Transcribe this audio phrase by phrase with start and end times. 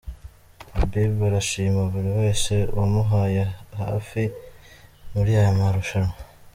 [0.75, 3.43] Habiba arashima buri wese wamuhaye
[3.81, 4.21] hafi
[5.13, 6.15] muri aya marushanwa.